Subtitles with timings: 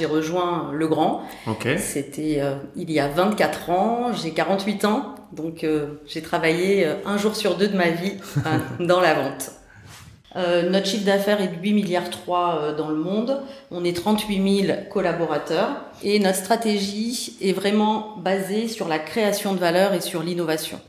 [0.00, 1.22] j'ai rejoint Le Grand.
[1.78, 2.40] C'était
[2.74, 5.64] il y a 24 ans, j'ai 48 ans, donc
[6.06, 8.14] j'ai travaillé un jour sur deux de ma vie
[8.80, 9.52] dans la vente.
[10.36, 13.40] Euh, notre chiffre d'affaires est de 8 milliards 3 euh, dans le monde.
[13.70, 19.58] On est 38 000 collaborateurs et notre stratégie est vraiment basée sur la création de
[19.58, 20.80] valeur et sur l'innovation.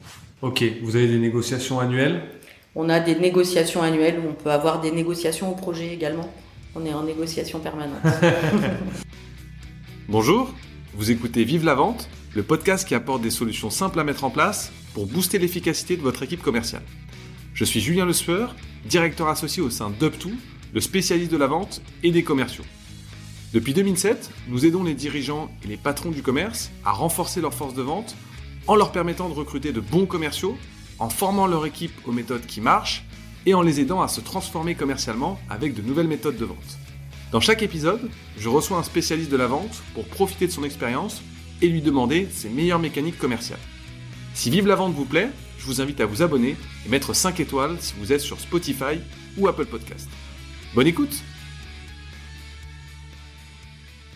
[0.41, 2.21] Ok, vous avez des négociations annuelles?
[2.75, 6.29] On a des négociations annuelles où on peut avoir des négociations au projet également.
[6.73, 7.99] On est en négociation permanente.
[10.07, 10.53] Bonjour,
[10.93, 14.29] vous écoutez Vive la vente, le podcast qui apporte des solutions simples à mettre en
[14.29, 16.83] place pour booster l'efficacité de votre équipe commerciale.
[17.53, 18.55] Je suis Julien Le Sueur,
[18.85, 20.29] directeur associé au sein d'UpTo,
[20.73, 22.63] le spécialiste de la vente et des commerciaux.
[23.53, 27.73] Depuis 2007, nous aidons les dirigeants et les patrons du commerce à renforcer leur force
[27.73, 28.15] de vente
[28.67, 30.57] en leur permettant de recruter de bons commerciaux,
[30.99, 33.03] en formant leur équipe aux méthodes qui marchent
[33.45, 36.77] et en les aidant à se transformer commercialement avec de nouvelles méthodes de vente.
[37.31, 41.21] Dans chaque épisode, je reçois un spécialiste de la vente pour profiter de son expérience
[41.61, 43.59] et lui demander ses meilleures mécaniques commerciales.
[44.33, 47.39] Si Vive la vente vous plaît, je vous invite à vous abonner et mettre 5
[47.39, 48.99] étoiles si vous êtes sur Spotify
[49.37, 50.09] ou Apple Podcast.
[50.73, 51.21] Bonne écoute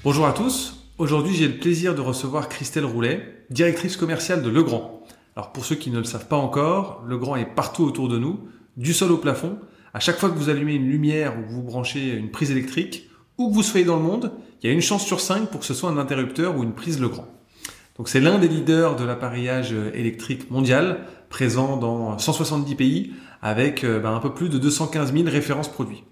[0.04, 5.04] Bonjour à tous, aujourd'hui j'ai le plaisir de recevoir Christelle Roulet, directrice commerciale de Legrand.
[5.36, 8.48] Alors pour ceux qui ne le savent pas encore, Legrand est partout autour de nous,
[8.78, 9.58] du sol au plafond.
[9.94, 13.10] À chaque fois que vous allumez une lumière ou que vous branchez une prise électrique,
[13.38, 14.32] où que vous soyez dans le monde,
[14.62, 16.74] il y a une chance sur 5 pour que ce soit un interrupteur ou une
[16.74, 17.28] prise Legrand.
[17.98, 24.00] Donc c'est l'un des leaders de l'appareillage électrique mondial, présent dans 170 pays, avec euh,
[24.00, 26.04] ben, un peu plus de 215 000 références produits.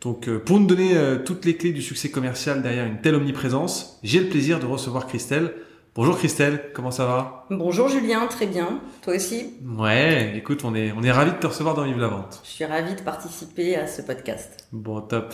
[0.00, 3.14] Donc euh, pour nous donner euh, toutes les clés du succès commercial derrière une telle
[3.14, 5.54] omniprésence, j'ai le plaisir de recevoir Christelle.
[5.96, 7.46] Bonjour Christelle, comment ça va?
[7.48, 8.80] Bonjour Julien, très bien.
[9.00, 9.54] Toi aussi?
[9.78, 12.42] Ouais, écoute, on est, on est ravis de te recevoir dans Vive la Vente.
[12.44, 14.68] Je suis ravi de participer à ce podcast.
[14.72, 15.32] Bon, top.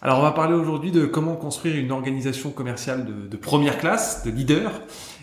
[0.00, 4.22] Alors on va parler aujourd'hui de comment construire une organisation commerciale de, de première classe,
[4.24, 4.70] de leader.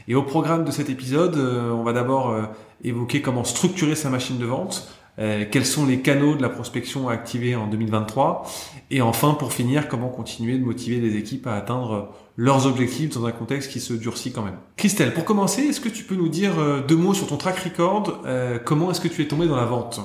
[0.09, 2.43] Et au programme de cet épisode, euh, on va d'abord euh,
[2.83, 4.89] évoquer comment structurer sa machine de vente,
[5.19, 8.49] euh, quels sont les canaux de la prospection à activer en 2023,
[8.91, 13.25] et enfin, pour finir, comment continuer de motiver les équipes à atteindre leurs objectifs dans
[13.25, 14.57] un contexte qui se durcit quand même?
[14.77, 16.53] Christelle, pour commencer, est-ce que tu peux nous dire
[16.87, 18.21] deux mots sur ton track record?
[18.65, 19.99] Comment est-ce que tu es tombé dans la vente?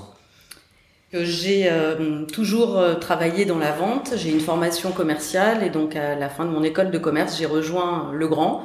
[1.13, 4.13] J'ai euh, toujours euh, travaillé dans la vente.
[4.17, 7.47] J'ai une formation commerciale et donc à la fin de mon école de commerce, j'ai
[7.47, 8.63] rejoint Le Grand.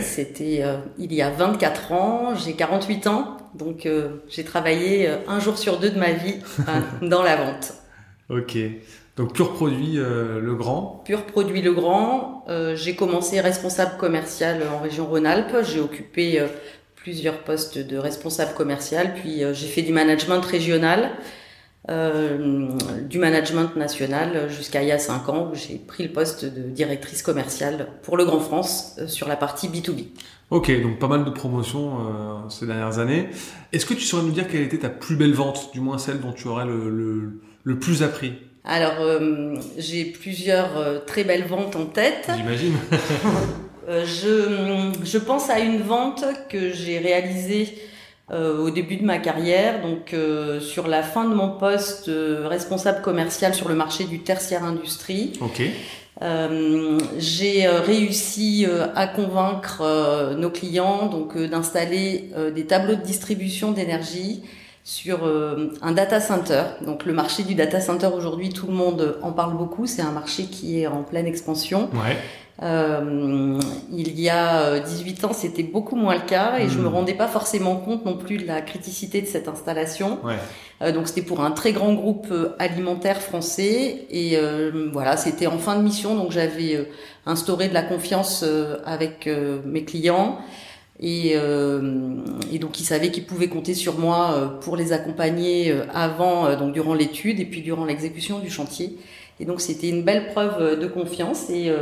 [0.00, 2.34] C'était euh, il y a 24 ans.
[2.34, 3.86] J'ai 48 ans, donc
[4.28, 6.36] j'ai travaillé un jour sur deux de ma vie
[7.02, 7.74] dans la vente.
[8.30, 8.56] Ok.
[9.18, 11.02] Donc pur produit Le Grand.
[11.04, 12.46] Pur produit Le Grand.
[12.74, 15.56] j'ai commencé responsable commercial en région Rhône-Alpes.
[15.70, 16.42] J'ai occupé
[16.96, 21.10] plusieurs postes de responsable commercial, puis j'ai fait du management régional.
[21.90, 22.68] Euh,
[23.08, 26.70] du management national jusqu'à il y a 5 ans où j'ai pris le poste de
[26.70, 30.04] directrice commerciale pour le Grand France euh, sur la partie B2B.
[30.50, 33.30] Ok, donc pas mal de promotions euh, ces dernières années.
[33.72, 36.20] Est-ce que tu saurais nous dire quelle était ta plus belle vente, du moins celle
[36.20, 38.34] dont tu aurais le, le, plus appris?
[38.62, 38.94] Alors,
[39.76, 42.30] j'ai plusieurs très belles ventes en tête.
[42.36, 42.74] J'imagine.
[43.88, 47.74] je, je pense à une vente que j'ai réalisée
[48.30, 53.02] au début de ma carrière, donc euh, sur la fin de mon poste euh, responsable
[53.02, 55.32] commercial sur le marché du tertiaire industrie.
[57.18, 64.42] j'ai réussi à convaincre nos clients donc d'installer des tableaux de distribution d'énergie
[64.84, 65.20] sur
[65.82, 66.62] un data center.
[66.84, 69.86] Donc le marché du data center aujourd'hui, tout le monde en parle beaucoup.
[69.86, 71.88] C'est un marché qui est en pleine expansion.
[71.92, 72.16] Ouais.
[72.62, 73.58] Euh,
[73.90, 76.94] il y a 18 euh, ans, c'était beaucoup moins le cas et je me hmm.
[76.94, 80.18] rendais pas forcément compte non plus de la criticité de cette installation.
[80.22, 80.36] Ouais.
[80.82, 85.46] Euh, donc c'était pour un très grand groupe euh, alimentaire français et euh, voilà, c'était
[85.46, 86.88] en fin de mission donc j'avais
[87.26, 88.44] instauré de la confiance
[88.84, 89.28] avec
[89.64, 90.38] mes clients.
[91.04, 96.72] Et, et, donc ils savaient qu'ils pouvaient compter sur moi pour les accompagner avant, donc
[96.72, 98.96] durant l'étude et puis durant l'exécution du chantier.
[99.40, 101.72] Et donc c'était une belle preuve de confiance et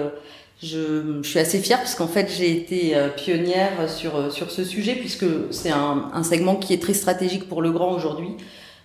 [0.62, 4.50] je, je, suis assez fière parce qu'en fait j'ai été euh, pionnière sur euh, sur
[4.50, 8.36] ce sujet puisque c'est un, un, segment qui est très stratégique pour le grand aujourd'hui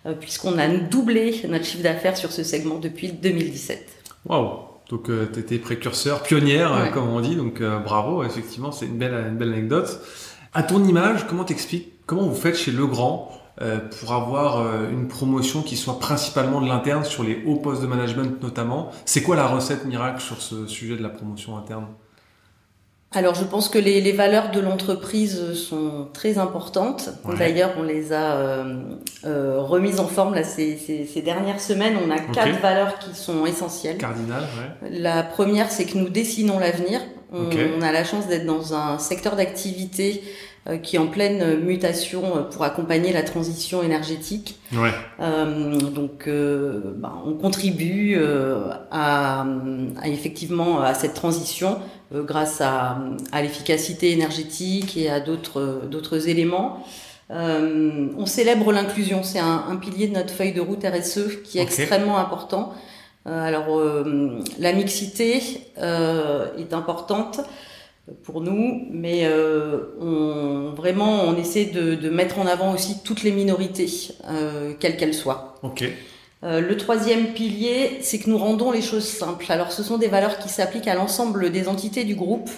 [0.06, 3.90] euh, puisqu'on a doublé notre chiffre d'affaires sur ce segment depuis 2017.
[4.26, 4.60] Waouh
[4.90, 9.38] Donc tu étais précurseur, pionnière comme on dit donc bravo effectivement c'est une belle une
[9.38, 10.00] belle anecdote.
[10.56, 13.30] À ton image comment t'expliques comment vous faites chez Legrand
[13.62, 17.82] euh, pour avoir euh, une promotion qui soit principalement de l'interne sur les hauts postes
[17.82, 18.90] de management notamment?
[19.06, 21.88] C'est quoi la recette miracle sur ce sujet de la promotion interne?
[23.16, 27.10] Alors je pense que les, les valeurs de l'entreprise sont très importantes.
[27.38, 28.84] D'ailleurs, on les a euh,
[29.24, 31.96] euh, remises en forme là, ces, ces, ces, dernières semaines.
[32.06, 33.98] On a quatre valeurs qui sont essentielles.
[33.98, 34.90] Cardinal, ouais.
[34.90, 37.00] La première, c'est que nous dessinons l'avenir.
[37.36, 40.24] On, on, a la chance d'être dans un secteur d'activité
[40.68, 44.60] euh, qui est en pleine mutation euh, pour accompagner la transition énergétique.
[44.74, 44.90] Ouais.
[45.20, 46.30] Euh, donc,
[46.98, 48.18] bah, on contribue
[48.92, 49.46] à, à,
[50.06, 51.80] effectivement à cette transition
[52.14, 53.00] grâce à,
[53.32, 56.84] à l'efficacité énergétique et à d'autres d'autres éléments.
[57.32, 61.58] Euh, on célèbre l'inclusion, c'est un, un, pilier de notre feuille de route RSE qui
[61.58, 61.82] est okay.
[61.82, 62.74] extrêmement important.
[63.28, 65.42] Euh, alors, euh, la mixité
[65.78, 67.42] est importante
[68.24, 73.24] pour nous, mais euh, on, vraiment on essaie de, de, mettre en avant aussi toutes
[73.24, 73.90] les minorités,
[74.30, 75.56] euh, quelles qu'elles soient.
[75.64, 75.84] Ok.
[76.44, 79.46] Euh, le troisième pilier, c'est que nous rendons les choses simples.
[79.50, 82.50] Alors ce sont des valeurs qui s'appliquent à l'ensemble des entités du groupe,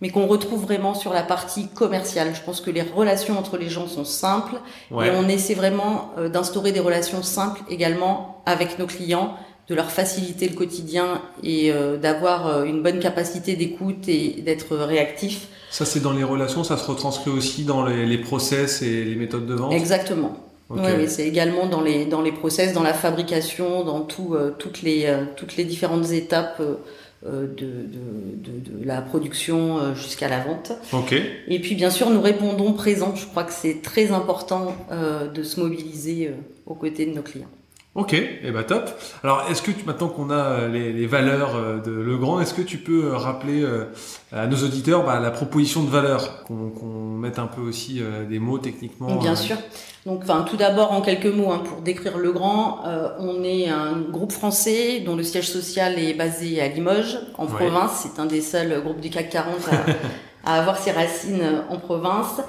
[0.00, 2.34] mais qu'on retrouve vraiment sur la partie commerciale.
[2.34, 4.54] Je pense que les relations entre les gens sont simples
[4.90, 5.08] ouais.
[5.08, 9.36] et on essaie vraiment d'instaurer des relations simples également avec nos clients
[9.68, 14.76] de leur faciliter le quotidien et euh, d'avoir euh, une bonne capacité d'écoute et d'être
[14.76, 15.48] réactif.
[15.70, 19.14] Ça, c'est dans les relations, ça se retranscrit aussi dans les, les process et les
[19.14, 19.72] méthodes de vente?
[19.72, 20.38] Exactement.
[20.70, 20.80] Okay.
[20.82, 24.54] Oui, oui c'est également dans les, dans les process, dans la fabrication, dans tout, euh,
[24.58, 26.76] toutes, les, euh, toutes les différentes étapes euh,
[27.24, 30.72] de, de, de, de, la production jusqu'à la vente.
[30.92, 31.22] Okay.
[31.48, 33.14] Et puis, bien sûr, nous répondons présents.
[33.16, 34.76] Je crois que c'est très important
[35.34, 36.30] de se mobiliser
[36.64, 37.48] aux côtés de nos clients.
[37.98, 38.88] Ok, et eh bah top.
[39.24, 42.78] Alors, est-ce que tu, maintenant qu'on a les, les, valeurs de Legrand, est-ce que tu
[42.78, 43.66] peux rappeler
[44.32, 48.38] à nos auditeurs bah, la proposition de valeur, qu'on qu mette un peu aussi des
[48.38, 49.36] mots techniquement Bien euh...
[49.36, 49.56] sûr.
[50.08, 54.00] Donc, enfin, tout d'abord en quelques mots hein, pour décrire Legrand, euh, on est un
[54.00, 57.52] groupe français dont le siège social est basé à Limoges, en ouais.
[57.52, 58.04] province.
[58.04, 59.54] C'est un des seuls groupes du CAC 40
[60.44, 62.40] à, à avoir ses racines en province.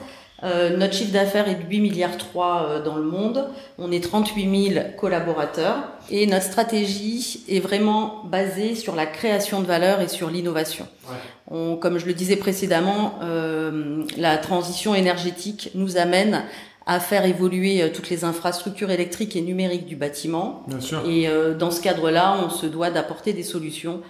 [0.44, 3.48] Euh, notre chiffre d'affaires est de 8 milliards 3 euh, dans le monde.
[3.78, 5.78] On est 38 000 collaborateurs
[6.10, 10.88] et notre stratégie est vraiment basée sur la création de valeur et sur l'innovation.
[11.10, 11.78] Ouais.
[11.82, 16.44] Comme je le disais précédemment, euh, la transition énergétique nous amène
[16.90, 20.64] à faire évoluer euh, toutes les infrastructures électriques et numériques du bâtiment.
[20.68, 21.04] Bien sûr.
[21.08, 24.02] Et euh, dans ce cadre-là, on se doit d'apporter des solutions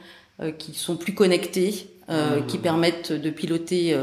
[0.42, 2.46] euh, qui sont plus connectées, mmh.
[2.48, 3.96] qui permettent de piloter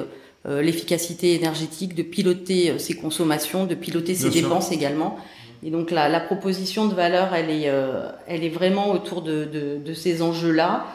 [0.48, 4.74] euh, l'efficacité énergétique, de piloter euh, ses consommations, de piloter ses Bien dépenses sûr.
[4.74, 5.16] également.
[5.64, 9.44] Et donc la, la, proposition de valeur, elle est, euh, elle est vraiment autour de,
[9.44, 10.86] de, de ces enjeux-là.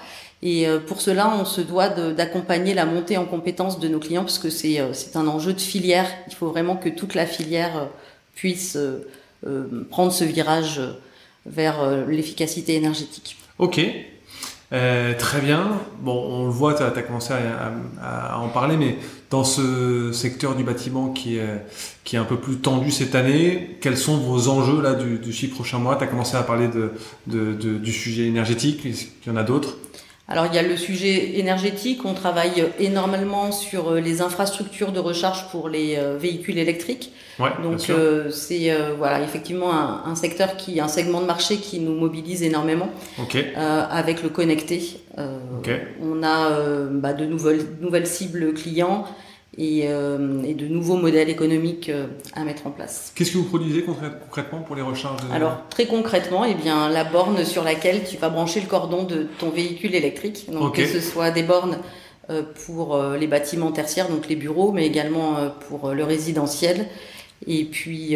[0.43, 4.39] Et pour cela, on se doit d'accompagner la montée en compétences de nos clients, parce
[4.39, 4.79] que c'est
[5.13, 6.07] un enjeu de filière.
[6.29, 7.89] Il faut vraiment que toute la filière
[8.33, 8.75] puisse
[9.91, 10.81] prendre ce virage
[11.45, 13.37] vers l'efficacité énergétique.
[13.59, 13.81] Ok,
[14.73, 15.79] euh, très bien.
[15.99, 17.33] Bon, on le voit, tu as, commencé
[18.01, 18.97] à, en parler, mais
[19.29, 24.17] dans ce secteur du bâtiment qui est, un peu plus tendu cette année, quels sont
[24.17, 25.95] vos enjeux là du, du six prochains mois?
[25.95, 26.69] Tu as commencé à parler
[27.27, 29.77] du sujet énergétique, est-ce qu'il y en a d'autres?
[30.31, 35.49] Alors il y a le sujet énergétique, on travaille énormément sur les infrastructures de recharge
[35.51, 37.11] pour les véhicules électriques.
[37.39, 41.57] Ouais, Donc euh, c'est euh, voilà effectivement un, un, secteur qui, un segment de marché
[41.57, 42.89] qui nous mobilise énormément.
[43.19, 43.47] Okay.
[43.57, 45.01] Euh, avec le connecté,
[45.59, 45.79] okay.
[46.01, 46.51] on a
[46.91, 49.05] bah, de nouvelles, nouvelles cibles clients
[49.57, 53.11] et, euh, et, de nouveaux modèles économiques euh, à mettre en place.
[53.15, 55.27] Qu'est-ce que vous produisez concrètement pour les recharges?
[55.27, 55.33] De...
[55.33, 59.27] Alors très concrètement, eh bien la borne sur laquelle tu vas brancher le cordon de
[59.39, 60.83] ton véhicule électrique, donc okay.
[60.83, 61.79] que ce soit des bornes
[62.29, 65.35] euh, pour les bâtiments tertiaires, donc les bureaux, mais également
[65.67, 66.87] pour le résidentiel,
[67.45, 68.15] et puis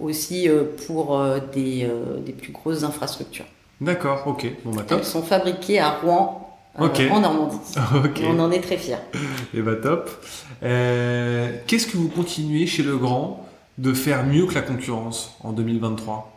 [0.00, 0.48] aussi
[0.86, 1.18] pour
[1.54, 1.88] des,
[2.26, 3.46] des plus grosses infrastructures.
[3.80, 4.46] D'accord, ok.
[4.64, 4.98] Bon, bah, top.
[5.00, 6.42] Elles sont fabriquées à Rouen,
[6.78, 7.10] okay.
[7.10, 7.56] en Normandie.
[8.04, 8.24] Okay.
[8.26, 8.96] on en est très fiers.
[9.54, 10.10] Et bah top.
[10.62, 13.46] Euh, Qu'est-ce que vous continuez chez Legrand
[13.78, 16.32] de faire mieux que la concurrence en 2023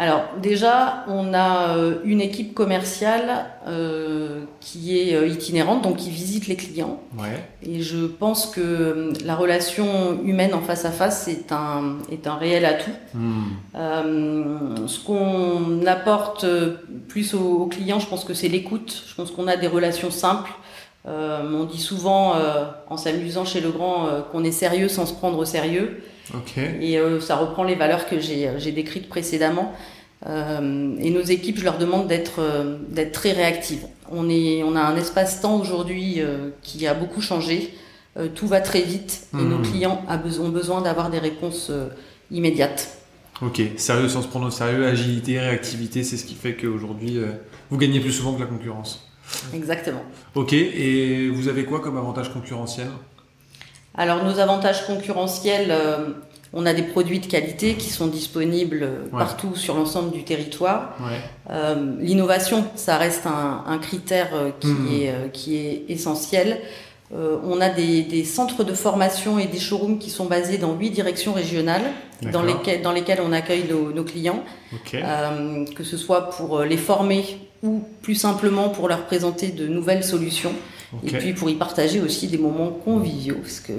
[0.00, 6.46] alors déjà, on a une équipe commerciale euh, qui est euh, itinérante, donc qui visite
[6.46, 7.00] les clients.
[7.18, 7.44] Ouais.
[7.64, 12.36] Et je pense que la relation humaine en face à face est un, est un
[12.36, 12.92] réel atout.
[13.12, 13.42] Mmh.
[13.74, 16.46] Euh, ce qu'on apporte
[17.08, 19.02] plus aux, aux, clients, je pense que c'est l'écoute.
[19.08, 20.52] Je pense qu'on a des relations simples.
[21.08, 25.14] Euh, on dit souvent, euh, en s'amusant chez Legrand, euh, qu'on est sérieux sans se
[25.14, 26.02] prendre au sérieux.
[26.34, 26.76] Okay.
[26.82, 29.72] Et ça reprend les valeurs que j'ai décrites précédemment.
[30.26, 32.42] et nos équipes, je leur demande d'être
[32.90, 33.86] d'être très réactives.
[34.12, 36.20] On, est, on a un espace-temps aujourd'hui
[36.60, 37.72] qui a beaucoup changé.
[38.34, 39.48] tout va très vite et mmh.
[39.48, 40.02] nos clients
[40.38, 41.72] ont besoin d'avoir des réponses
[42.30, 42.98] immédiates.
[43.40, 47.20] Ok, sérieux sans se prendre au sérieux, agilité, réactivité, c'est ce qui fait qu'aujourd'hui,
[47.70, 49.07] vous gagnez plus souvent que la concurrence.
[49.54, 50.02] Exactement.
[50.34, 52.88] Ok, et vous avez quoi comme avantage concurrentiel?
[53.96, 56.10] Alors nos avantages concurrentiels, euh,
[56.52, 58.82] on a des produits de qualité qui sont disponibles
[59.12, 59.18] Ouais.
[59.18, 60.96] partout sur l'ensemble du territoire.
[61.00, 61.18] Ouais.
[61.50, 66.60] Euh, L'innovation, ça reste un, un critère euh, qui, est, euh, qui est essentiel.
[67.14, 70.74] Euh, on a des, des centres de formation et des showrooms qui sont basés dans
[70.74, 71.84] huit directions régionales,
[72.32, 74.42] dans lesquelles, dans lesquelles on accueille nos, nos clients,
[74.94, 77.24] euh, que ce soit pour euh, les former
[77.62, 80.52] ou plus simplement pour leur présenter de nouvelles solutions,
[81.04, 83.72] et puis pour y partager aussi des moments conviviaux, parce que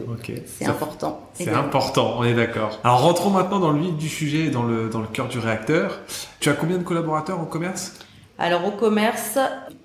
[0.45, 1.21] c'est important.
[1.33, 2.79] C'est important, on est d'accord.
[2.83, 5.39] Alors rentrons maintenant dans le vif du sujet, et dans le, dans le cœur du
[5.39, 5.99] réacteur.
[6.39, 7.93] Tu as combien de collaborateurs en commerce?
[8.37, 9.37] Alors au commerce,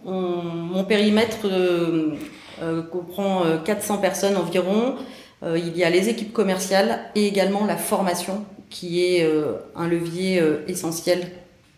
[0.04, 2.14] on- mon périmètre euh,
[2.62, 4.96] euh, comprend euh, 400 personnes environ.
[5.42, 9.88] Euh, il y a les équipes commerciales et également la formation qui est euh, un
[9.88, 11.30] levier euh, essentiel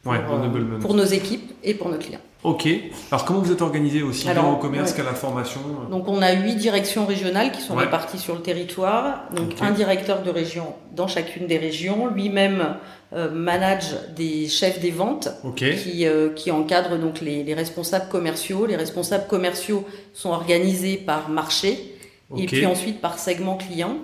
[0.07, 2.21] Ouais, pour euh, pour nos équipes et pour nos clients.
[2.45, 2.69] Ok.
[3.11, 4.97] Alors comment vous êtes organisé aussi Alors, bien au commerce ouais.
[4.99, 5.61] qu'à la formation
[5.91, 7.85] Donc on a huit directions régionales qui sont Ouais.
[7.85, 9.23] réparties sur le territoire.
[9.35, 12.07] Donc un directeur de région dans chacune des régions.
[12.07, 12.77] Lui-même
[13.13, 18.67] euh, manage des chefs des ventes qui, euh, qui encadrent donc les, les responsables commerciaux.
[18.67, 21.95] Les responsables commerciaux sont organisés par marché
[22.37, 23.97] et puis ensuite par segment client,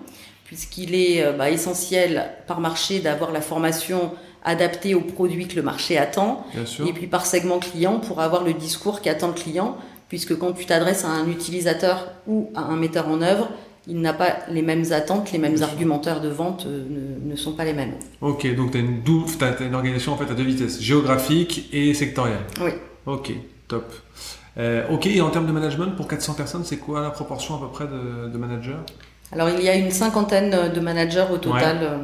[0.47, 4.13] puisqu'il est euh, bah, essentiel par marché d'avoir la formation
[4.45, 6.45] adaptée aux produits que le marché attend,
[6.87, 9.77] et puis par segment client pour avoir le discours qu'attend le client,
[10.09, 13.49] puisque quand tu t'adresses à un utilisateur ou à un metteur en œuvre,
[13.89, 15.73] il n'a pas les mêmes attentes, les mêmes Bien sûr.
[15.73, 17.95] argumentaires de vente euh, ne, ne sont pas les mêmes.
[18.21, 22.43] Ok, donc tu as une, organisation en fait à deux vitesses, géographique et sectorielle.
[22.61, 22.71] Oui.
[23.07, 23.33] Ok,
[23.67, 23.93] top.
[24.59, 27.59] Euh, ok, et en termes de management, pour 400 personnes, c'est quoi la proportion à
[27.59, 28.77] peu près de, de managers?
[29.33, 31.99] Alors il y a une cinquantaine de managers au total euh,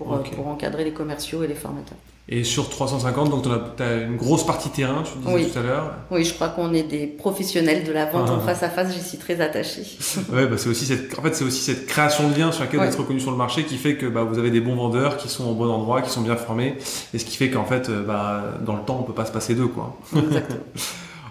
[0.00, 1.98] pour, euh, pour encadrer les commerciaux et les formateurs.
[2.32, 3.42] Et sur 350, donc
[3.76, 5.50] tu as, une grosse partie terrain, tu disais Oui.
[5.50, 5.92] tout à l'heure.
[6.12, 8.34] Oui, je crois qu'on est des professionnels de la vente Ah.
[8.34, 9.82] en face à face, j'y suis très attachée.
[10.32, 12.80] Ouais, bah c'est aussi cette, en fait, c'est aussi cette création de lien sur laquelle
[12.80, 12.86] Ouais.
[12.86, 15.16] vous êtes reconnu sur le marché qui fait que bah, vous avez des bons vendeurs
[15.16, 16.76] qui sont au bon endroit, qui sont bien formés,
[17.12, 19.32] et ce qui fait qu'en fait, euh, bah, dans le temps, on peut pas se
[19.32, 19.98] passer d'eux, quoi.
[20.16, 20.60] Exactement.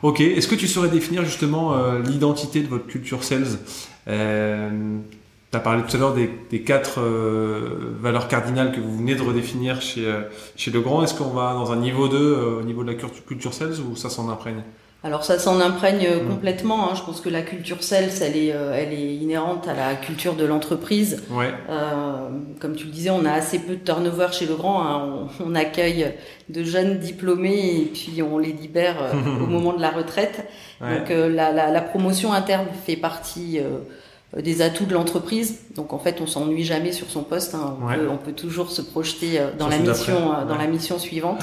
[0.02, 3.44] Ok, est-ce que tu saurais définir justement euh, l'identité de votre culture sales?
[4.08, 4.70] Euh,
[5.51, 9.15] Tu as parlé tout à l'heure des, des quatre euh, valeurs cardinales que vous venez
[9.15, 10.22] de redéfinir chez, euh,
[10.56, 11.01] chez Legrand.
[11.03, 13.96] Est-ce qu'on va dans un niveau 2 euh, au niveau de la culture sales ou
[13.96, 14.62] ça s'en imprègne?
[15.01, 16.27] Alors ça s'en imprègne euh, Mm.
[16.29, 16.91] complètement.
[16.91, 16.94] hein.
[16.96, 20.36] Je pense que la culture sales, elle est, euh, elle est inhérente à la culture
[20.36, 21.24] de l'entreprise.
[21.32, 22.27] Ouais, Euh,
[22.60, 24.84] comme tu le disais, on a assez peu de turnover chez Legrand.
[24.84, 25.27] hein.
[25.39, 26.13] On, on accueille
[26.50, 28.98] de jeunes diplômés et puis on les libère
[29.41, 30.48] au moment de la retraite.
[30.82, 31.00] ouais.
[31.00, 33.79] Donc euh, la, la- la promotion interne fait partie euh,
[34.38, 35.59] des atouts de l'entreprise.
[35.75, 37.55] Donc en fait, on s'ennuie jamais sur son poste.
[37.55, 37.77] hein.
[37.81, 37.98] On, Ouais.
[37.98, 41.41] peut, on peut toujours se projeter euh, dans la mission, euh, dans la mission suivante.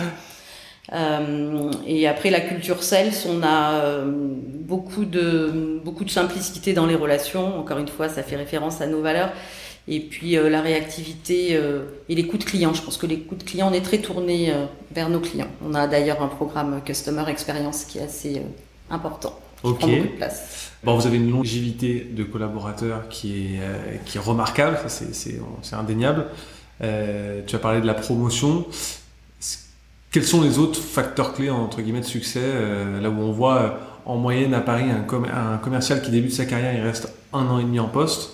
[0.92, 6.86] Euh, et après la culture sales, on a euh, beaucoup de beaucoup de simplicité dans
[6.86, 7.58] les relations.
[7.58, 9.30] Encore une fois, ça fait référence à nos valeurs.
[9.88, 12.72] Et puis euh, la réactivité euh, et les coûts de clients.
[12.74, 15.48] Je pense que les coûts de clients, on est très tourné euh, vers nos clients.
[15.68, 18.42] On a d'ailleurs un programme Customer Experience qui est assez euh,
[18.94, 19.36] important,
[19.70, 19.78] Ok.
[19.78, 20.70] prend beaucoup de place.
[20.84, 25.40] Bon, vous avez une longévité de collaborateurs qui est, euh, qui est remarquable, c'est-
[25.72, 26.26] indéniable.
[26.82, 28.66] Euh, tu as parlé de la promotion.
[30.10, 33.78] Quels sont les autres facteurs clés entre guillemets de succès euh, Là où on voit
[34.06, 37.46] en moyenne à Paris un, com- un commercial qui débute sa carrière, il reste un
[37.48, 38.30] an et demi en poste.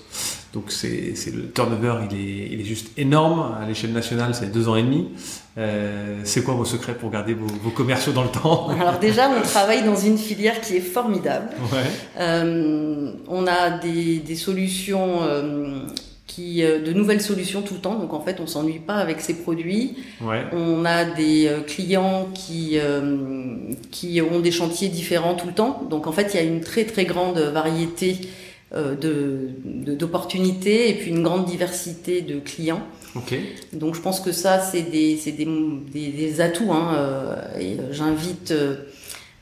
[0.52, 3.54] Donc c'est c'est le turnover, il est, il est juste énorme.
[3.60, 5.08] À l'échelle nationale, c'est deux ans et demi.
[5.58, 9.28] Euh, c'est quoi vos secrets pour garder vos, vos commerciaux dans le temps Alors déjà,
[9.28, 11.50] on travaille dans une filière qui est formidable.
[11.72, 11.78] Ouais.
[12.18, 15.80] Euh, on a des, des solutions, euh,
[16.26, 17.96] qui, de nouvelles solutions tout le temps.
[17.98, 19.96] Donc en fait, on s'ennuie pas avec ces produits.
[20.22, 20.44] Ouais.
[20.52, 22.78] On a des clients qui
[23.90, 25.82] qui ont des chantiers différents tout le temps.
[25.90, 28.16] Donc en fait, il y a une très très grande variété
[28.74, 32.80] de de- d'opportunités et puis une grande diversité de clients.
[33.72, 35.32] Donc je pense que ça, c'est des, des,
[35.92, 36.72] des, des atouts.
[36.72, 38.52] Hein, euh, et euh, j'invite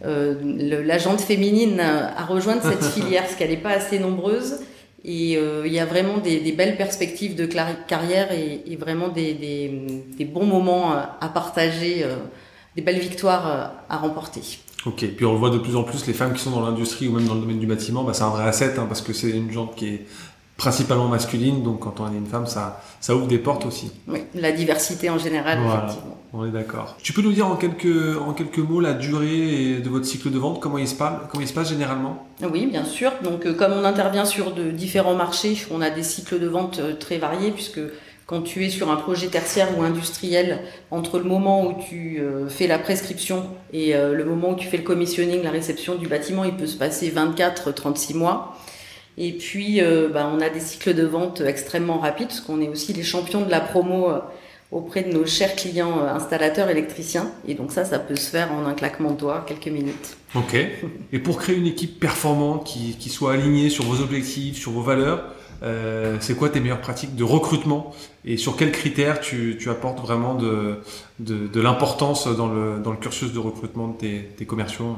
[0.04, 0.34] euh,
[0.84, 4.56] la jante féminine à, à rejoindre cette filière, parce qu'elle n'est pas assez nombreuse.
[5.04, 9.08] Et euh, il y a vraiment des, des belles perspectives de carrière et, et vraiment
[9.08, 9.70] des, des,
[10.18, 12.16] des bons moments à partager, euh,
[12.76, 14.42] des belles victoires à remporter.
[14.86, 17.06] Ok, puis on le voit de plus en plus, les femmes qui sont dans l'industrie
[17.08, 19.12] ou même dans le domaine du bâtiment, bah, c'est un vrai asset hein, parce que
[19.12, 20.06] c'est une jante qui est
[20.60, 23.90] principalement masculine, donc quand on est une femme, ça, ça ouvre des portes aussi.
[24.06, 25.84] Oui, la diversité en général, Voilà.
[25.86, 26.18] effectivement.
[26.34, 26.96] On est d'accord.
[27.02, 30.38] Tu peux nous dire en quelques, en quelques mots la durée de votre cycle de
[30.38, 32.26] vente, comment il se passe, comment il se passe généralement?
[32.52, 33.10] Oui, bien sûr.
[33.24, 36.78] Donc, euh, comme on intervient sur de différents marchés, on a des cycles de vente
[36.78, 37.80] euh, très variés puisque
[38.26, 42.68] quand tu es sur un projet tertiaire ou industriel, entre le moment où tu fais
[42.68, 46.54] la prescription et le moment où tu fais le commissioning, la réception du bâtiment, il
[46.54, 48.54] peut se passer 24-36 mois.
[49.22, 49.80] Et puis,
[50.12, 53.42] bah, on a des cycles de vente extrêmement rapides, parce qu'on est aussi les champions
[53.42, 54.08] de la promo
[54.72, 57.30] auprès de nos chers clients euh, installateurs électriciens.
[57.46, 60.16] Et donc ça, ça peut se faire en un claquement de doigts, quelques minutes.
[60.34, 60.54] Ok.
[61.12, 64.82] Et pour créer une équipe performante qui, qui soit alignée sur vos objectifs, sur vos
[64.82, 65.24] valeurs,
[65.62, 67.92] euh, c'est quoi tes meilleures pratiques de recrutement
[68.24, 70.78] et sur quels critères tu, tu apportes vraiment de,
[71.18, 74.96] de, de l'importance dans le, dans le cursus de recrutement de tes, tes commerciaux?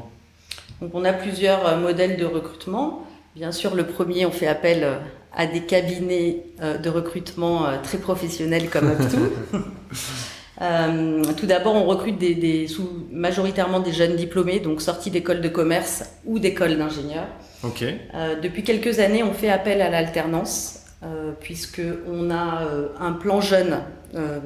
[0.80, 3.06] Donc on a plusieurs euh, modèles de recrutement.
[3.34, 4.86] Bien sûr, le premier, on fait appel
[5.34, 9.18] à des cabinets euh, de recrutement euh, très professionnels comme UpTo.
[10.60, 15.40] euh, tout d'abord, on recrute des, des, sous, majoritairement des jeunes diplômés, donc sortis d'écoles
[15.40, 17.28] de commerce ou d'écoles d'ingénieurs.
[17.64, 17.96] Okay.
[18.14, 23.12] Euh, depuis quelques années, on fait appel à l'alternance, euh, puisque on a euh, un
[23.12, 23.80] plan jeune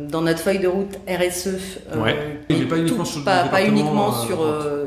[0.09, 1.49] dans notre feuille de route RSE.
[1.97, 2.41] ouais.
[2.49, 4.39] N'est pas uniquement sur, pas, pas uniquement sur,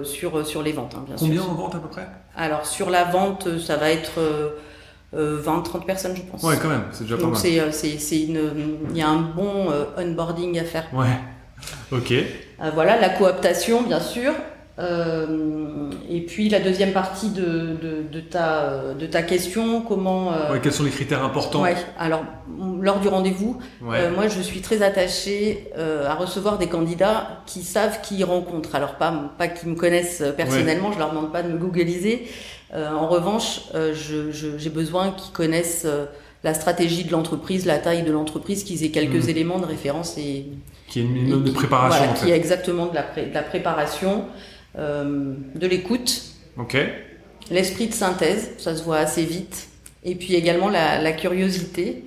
[0.04, 0.96] sur, sur les ventes.
[0.98, 1.52] Hein, bien Combien sûr.
[1.52, 2.08] en vente à peu près?
[2.36, 4.20] Alors sur la vente, ça va être
[5.14, 6.44] euh, 20-30 personnes, je pense.
[6.44, 7.74] Ouais, quand même, c'est déjà pas Donc mal.
[7.74, 8.40] c'est, une,
[8.92, 10.86] il y a un bon euh, onboarding à faire.
[10.94, 11.08] Ouais.
[11.92, 12.12] Ok.
[12.14, 14.32] Euh, voilà, la cooptation, bien sûr.
[14.80, 20.32] Euh, et puis la deuxième partie de, de, de, ta, de ta question, comment...
[20.32, 22.24] euh, Ouais, quels sont les critères importants ouais, alors
[22.82, 23.98] lors du rendez-vous, Ouais.
[24.00, 28.74] euh, moi je suis très attachée à recevoir des candidats qui savent qui ils rencontrent.
[28.76, 32.28] Alors pas, pas qu'ils me connaissent personnellement, je leur demande pas de me googliser.
[32.74, 35.88] En revanche, je, je, j'ai besoin qu'ils connaissent
[36.44, 39.30] la stratégie de l'entreprise, la taille de l'entreprise, qu'ils aient quelques Mhm.
[39.30, 40.46] éléments de référence et,
[40.88, 42.32] Qui est une minimum de qui- préparation voilà, en qui fait.
[42.32, 44.24] est exactement de la, pré- de la préparation,
[44.76, 46.24] de l'écoute,
[46.58, 46.78] Ok.
[47.52, 49.68] l'esprit de synthèse, ça se voit assez vite,
[50.04, 52.06] et puis également la, la curiosité.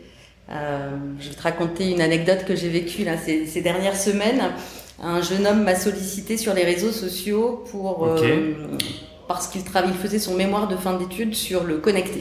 [0.50, 0.90] Euh,
[1.21, 4.42] je vais te raconter une anecdote que j'ai vécue là, ces, ces dernières semaines.
[5.02, 8.52] Un jeune homme m'a sollicité sur les réseaux sociaux pour euh,
[9.28, 12.21] parce qu'il il faisait son mémoire de fin d'études sur le connecté.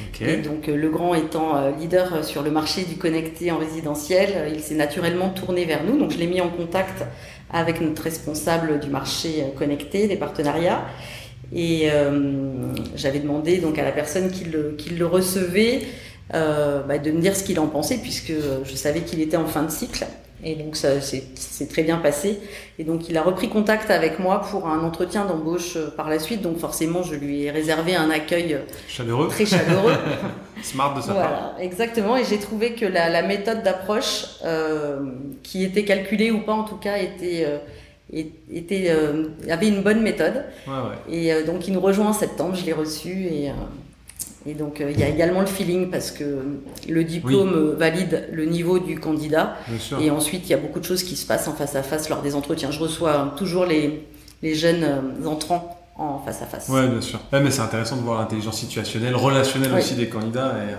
[0.00, 0.22] Ok.
[0.22, 4.48] Et donc euh, Legrand étant euh, leader sur le marché du connecté en résidentiel, euh,
[4.52, 5.98] il s'est naturellement tourné vers nous.
[5.98, 7.04] Donc je l'ai mis en contact
[7.52, 10.84] avec notre responsable du marché euh, connecté, des partenariats.
[11.54, 15.82] Et euh, j'avais demandé donc à la personne qui le, recevait
[16.34, 18.32] euh, bah, de me dire ce qu'il en pensait, puisque
[18.64, 20.04] je savais qu'il était en fin de cycle.
[20.44, 22.38] Et donc ça s'est c'est très bien passé.
[22.78, 26.18] Et donc il a repris contact avec moi pour un entretien d'embauche euh, par la
[26.18, 26.42] suite.
[26.42, 29.28] Donc forcément, je lui ai réservé un accueil euh, Chaleureux.
[29.28, 29.94] très chaleureux.
[30.62, 31.14] Smart de sa part.
[31.14, 32.16] Voilà, exactement.
[32.16, 35.00] Et j'ai trouvé que la, la méthode d'approche, euh,
[35.42, 37.58] qui était calculée ou pas en tout cas, était, euh,
[38.14, 40.44] euh, avait une bonne méthode.
[40.66, 40.74] Ouais,
[41.12, 41.40] ouais.
[41.40, 43.10] Et donc il nous rejoint en septembre, je l'ai reçu.
[43.26, 43.50] Et,
[44.46, 46.42] et donc euh, il y a également le feeling parce que
[46.88, 49.56] le diplôme euh, valide le niveau du candidat.
[49.68, 50.00] Bien sûr.
[50.00, 52.08] Et ensuite, il y a beaucoup de choses qui se passent en face à face
[52.08, 52.70] lors des entretiens.
[52.70, 54.06] Je reçois toujours les,
[54.42, 56.68] les jeunes euh, entrants en face à face.
[56.68, 57.18] Ouais, bien sûr.
[57.32, 59.80] Ouais, mais c'est intéressant de voir l'intelligence situationnelle, relationnelle Oui.
[59.80, 60.54] aussi des candidats.
[60.58, 60.74] Et,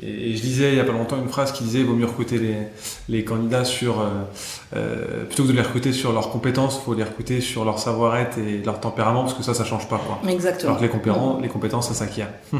[0.00, 2.06] et, je lisais il y a pas longtemps une phrase qui disait il vaut mieux
[2.06, 2.56] recruter les,
[3.08, 4.00] les candidats sur.
[4.00, 4.04] euh,
[4.76, 7.78] euh, plutôt que de les recruter sur leurs compétences, il faut les recruter sur leur
[7.78, 9.98] savoir-être et leur tempérament, parce que ça, ça change pas.
[9.98, 10.30] Quoi.
[10.30, 10.70] Exactement.
[10.70, 12.28] Alors que les compétences, les compétences ça s'acquiert.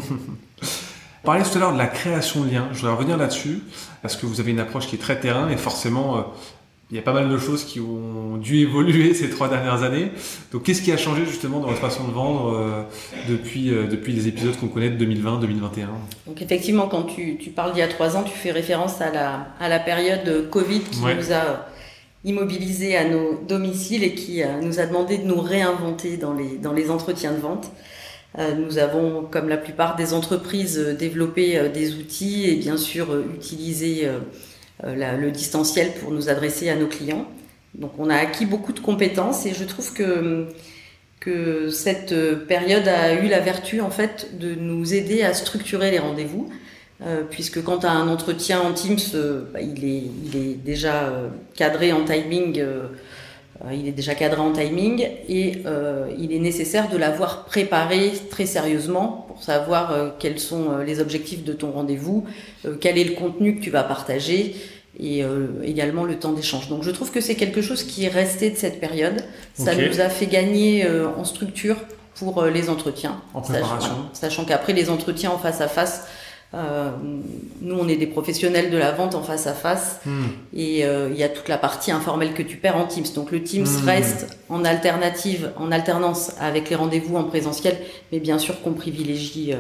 [1.25, 2.69] On parlait tout à l'heure de la création de liens.
[2.73, 3.63] Je voudrais revenir là-dessus,
[4.03, 6.23] parce que vous avez une approche qui est très terrain, et forcément, euh,
[6.93, 10.11] il y a pas mal de choses qui ont dû évoluer ces trois dernières années.
[10.53, 12.83] Donc, qu'est-ce qui a changé justement dans votre façon de vendre euh,
[13.31, 15.87] depuis, euh, depuis les épisodes qu'on connaît de 2020-2021
[16.27, 19.11] Donc effectivement, quand tu, tu parles d'il y a trois ans, tu fais référence à
[19.11, 21.15] la, à la période Covid qui Ouais.
[21.15, 21.67] nous a
[22.25, 26.59] immobilisés à nos domiciles et qui euh, nous a demandé de nous réinventer dans les,
[26.59, 27.73] dans les entretiens de vente.
[28.39, 32.77] Euh, nous avons, comme la plupart des entreprises, euh, développé euh, des outils et bien
[32.77, 34.19] sûr euh, utilisé euh, euh,
[34.85, 37.27] la- le distanciel pour nous adresser à nos clients.
[37.75, 40.49] Donc on a acquis beaucoup de compétences et je trouve que
[41.71, 45.99] cette euh, période a eu la vertu en fait de nous aider à structurer les
[46.01, 46.49] rendez-vous,
[47.07, 51.93] euh, puisque quand as un entretien en Teams, euh, bah, il, est, déjà euh, cadré
[51.93, 52.87] en timing, euh, euh,
[53.73, 58.47] il est déjà cadré en timing, et euh, il est nécessaire de l'avoir préparé très
[58.47, 62.25] sérieusement pour savoir euh, quels sont euh, les objectifs de ton rendez-vous,
[62.65, 64.57] euh, quel est le contenu que tu vas partager,
[64.99, 66.69] et euh, également le temps d'échange.
[66.69, 69.25] Donc je trouve que c'est quelque chose qui est resté de cette période.
[69.55, 71.77] Ça nous a fait gagner euh, en structure
[72.17, 73.23] pour euh, les entretiens.
[73.33, 73.89] En préparation.
[73.89, 76.07] Sachant, sachant qu'après les entretiens en face à face,
[76.55, 76.91] euh,
[77.63, 80.25] nous on est des professionnels de la vente en face à face Hmm.
[80.55, 83.07] et euh, il y a toute la partie informelle que tu perds en Teams.
[83.15, 83.87] Donc le Teams Hmm.
[83.87, 87.77] reste en alternative, en alternance avec les rendez-vous en présentiel,
[88.11, 89.57] mais bien sûr qu'on privilégie euh,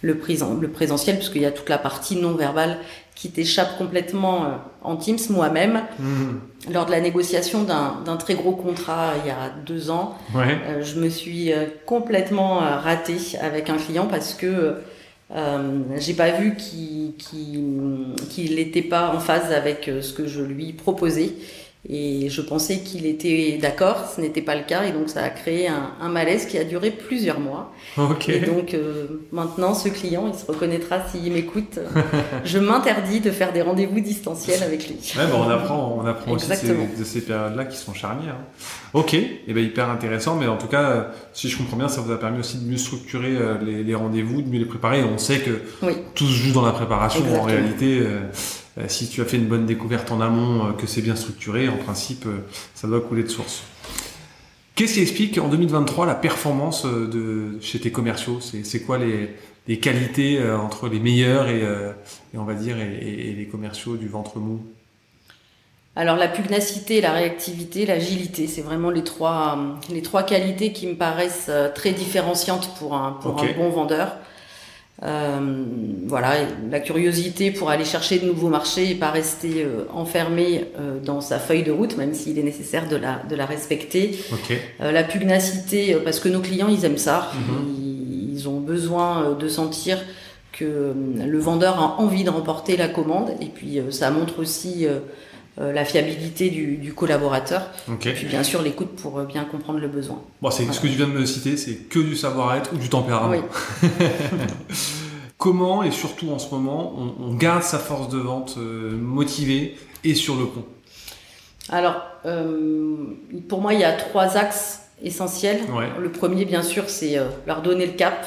[0.00, 2.78] le, présent, le présentiel, puisqu'il y a toute la partie non verbale
[3.14, 4.48] qui t'échappe complètement euh,
[4.82, 5.18] en Teams.
[5.30, 6.40] Moi-même, Mhm.
[6.72, 10.58] lors de la négociation d'un très gros contrat il y a deux ans, Ouais.
[10.82, 11.50] je me suis
[11.86, 14.76] complètement ratée avec un client parce que
[15.34, 17.14] euh, j'ai pas vu qu'il
[18.54, 21.32] n'était pas en phase avec euh, ce que je lui proposais.
[21.88, 25.30] Et je pensais qu'il était d'accord, ce n'était pas le cas, et donc ça a
[25.30, 27.72] créé un, un malaise qui a duré plusieurs mois.
[27.98, 28.28] Ok.
[28.28, 31.80] Et donc euh, maintenant, ce client, il se reconnaîtra s'il m'écoute.
[32.44, 34.94] je m'interdis de faire des rendez-vous distanciels avec lui.
[35.18, 36.68] Ouais, bah, on apprend, on apprend aussi de ces,
[37.00, 38.36] de ces périodes-là qui sont charnières.
[38.36, 38.64] hein.
[38.94, 42.12] Ok, et ben hyper intéressant, mais en tout cas, si je comprends bien, ça vous
[42.12, 45.00] a permis aussi de mieux structurer euh, les, les rendez-vous, de mieux les préparer.
[45.00, 45.94] Et on sait que Oui.
[46.14, 47.24] tout se joue dans la préparation.
[47.40, 48.20] En réalité, euh,
[48.88, 51.76] si tu as fait une bonne découverte en amont, euh, que c'est bien structuré, en
[51.76, 52.38] principe, euh,
[52.74, 53.62] ça doit couler de source.
[54.74, 58.40] Qu'est-ce qui explique en 2023 la performance euh, de chez tes commerciaux?
[58.40, 59.30] C'est quoi les,
[59.68, 61.92] les qualités euh, entre les meilleurs et, euh,
[62.34, 64.60] et on va dire et, et- et les commerciaux du ventre mou?
[65.94, 70.86] Alors la pugnacité, la réactivité, l'agilité, c'est vraiment les trois, euh, les trois qualités qui
[70.86, 73.42] me paraissent euh, très différenciantes pour un, pour Ok.
[73.42, 74.16] un bon vendeur.
[75.02, 75.64] Euh,
[76.06, 76.34] voilà,
[76.70, 81.20] la curiosité pour aller chercher de nouveaux marchés et pas rester euh, enfermé euh, dans
[81.20, 84.16] sa feuille de route, même s'il est nécessaire de la, de la respecter.
[84.32, 84.56] Ok.
[84.80, 87.32] Euh, la pugnacité, parce que nos clients, ils aiment ça.
[87.34, 87.74] Mhm.
[87.78, 89.98] Ils, ils ont besoin de sentir
[90.52, 90.94] que
[91.26, 93.30] le vendeur a envie de remporter la commande.
[93.40, 94.86] Et puis, ça montre aussi
[95.60, 97.68] euh, la fiabilité du, du collaborateur.
[97.86, 98.06] Ok.
[98.06, 100.22] Et puis, bien sûr, l'écoute pour euh, bien comprendre le besoin.
[100.40, 102.88] Bon, c'est ce que tu viens de me citer, c'est que du savoir-être ou du
[102.88, 103.34] tempérament.
[103.82, 103.88] Oui.
[105.36, 109.76] Comment et surtout en ce moment, on, on garde sa force de vente euh, motivée
[110.04, 110.64] et sur le pont?
[111.68, 112.02] Alors,
[113.48, 115.60] pour moi, il y a trois axes essentiels.
[115.72, 115.88] Ouais.
[116.00, 118.26] Le premier, bien sûr, c'est leur donner le cap,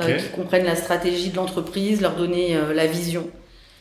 [0.00, 3.28] qu'ils comprennent la stratégie de l'entreprise, leur donner la vision.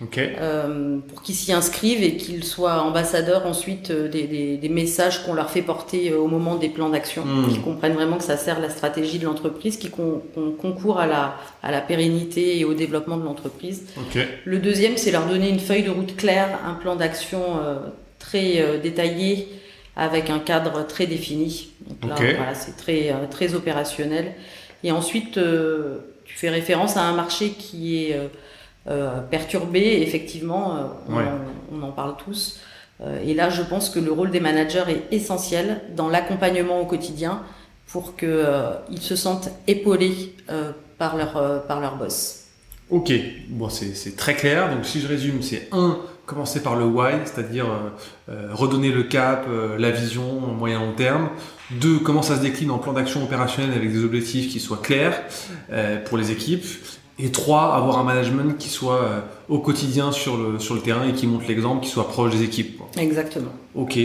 [0.04, 0.18] Ok.
[0.18, 5.24] euh, pour qu'ils s'y inscrivent et qu'ils soient ambassadeurs ensuite euh, des, des- des messages
[5.24, 7.48] qu'on leur fait porter euh, au moment des plans d'action, Mm.
[7.50, 11.08] qu'ils comprennent vraiment que ça sert la stratégie de l'entreprise, qui con- qu'on concourt à
[11.08, 13.84] la, à la pérennité et au développement de l'entreprise.
[13.98, 14.18] Ok.
[14.46, 17.78] Le deuxième, c'est leur donner une feuille de route claire, un plan d'action euh,
[18.20, 19.48] très euh, détaillé
[19.96, 21.70] avec un cadre très défini.
[21.88, 22.36] Donc là, Ok.
[22.38, 24.34] voilà, c'est très, euh, très opérationnel.
[24.84, 28.16] Et ensuite, euh, tu fais référence à un marché qui est
[28.88, 31.24] euh, euh, perturbé, effectivement, euh, on, Ouais.
[31.24, 32.60] en, on en parle tous.
[33.02, 36.86] Euh, et là, je pense que le rôle des managers est essentiel dans l'accompagnement au
[36.86, 37.42] quotidien
[37.88, 42.40] pour qu'ils se sentent épaulés euh, par, leur, euh, par leur boss.
[42.90, 43.12] Ok.
[43.50, 44.70] Bon, c'est c'est très clair.
[44.74, 47.90] Donc, si je résume, c'est un, commencer par le why, c'est-à-dire euh,
[48.30, 51.30] euh, redonner le cap, euh, la vision moyen long terme.
[51.72, 55.22] Deux, comment ça se décline en plan d'action opérationnel avec des objectifs qui soient clairs
[55.72, 56.66] euh, pour les équipes.
[57.20, 61.08] Et trois, avoir un management qui soit euh, au quotidien sur le, sur le terrain
[61.08, 62.78] et qui montre l'exemple, qui soit proche des équipes.
[62.78, 62.90] quoi.
[62.98, 63.52] Exactement.
[63.76, 64.00] Ok.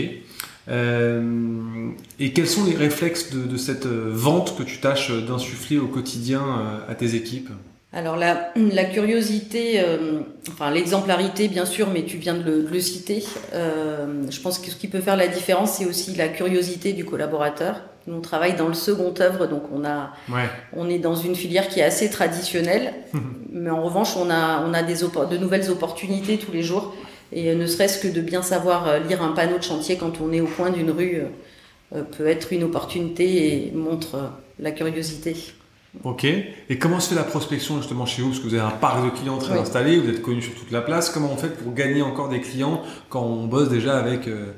[0.69, 5.79] Euh, et quels sont les réflexes de, de cette euh, vente que tu tâches d'insuffler
[5.79, 6.43] au quotidien
[6.87, 7.49] à tes équipes?
[7.91, 12.69] Alors la, la curiosité, euh, enfin l'exemplarité bien sûr, mais tu viens de le, de
[12.69, 13.23] le citer.
[13.53, 17.05] Euh, je pense que ce qui peut faire la différence, c'est aussi la curiosité du
[17.05, 17.81] collaborateur.
[18.07, 20.49] Nous on travaille dans le second œuvre, donc on a, Ouais.
[20.75, 22.93] on est dans une filière qui est assez traditionnelle,
[23.51, 26.93] mais en revanche on a, on a des de nouvelles opportunités tous les jours.
[27.31, 30.13] Et euh, ne serait-ce que de bien savoir euh, lire un panneau de chantier quand
[30.19, 34.27] on est au coin d'une rue euh, euh, peut être une opportunité et montre euh,
[34.59, 35.35] la curiosité.
[36.03, 36.23] Ok.
[36.23, 38.29] Et comment se fait la prospection justement chez vous?
[38.29, 39.59] Parce que vous avez un parc de clients très Oui.
[39.59, 41.09] installé, vous êtes connu sur toute la place.
[41.11, 44.27] Comment on fait pour gagner encore des clients quand on bosse déjà avec...
[44.27, 44.53] euh,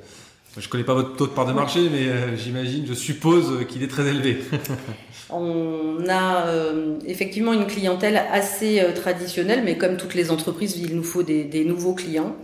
[0.57, 3.83] je connais pas votre taux de part de marché, mais euh, j'imagine, je suppose qu'il
[3.83, 4.37] est très élevé.
[5.33, 10.93] On a euh, effectivement une clientèle assez euh, traditionnelle, mais comme toutes les entreprises, il
[10.95, 12.35] nous faut des, des nouveaux clients.